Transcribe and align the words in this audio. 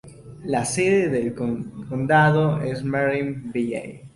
La 0.45 0.65
sede 0.65 1.09
del 1.09 1.35
condado 1.35 2.59
es 2.63 2.83
Marysville. 2.83 4.09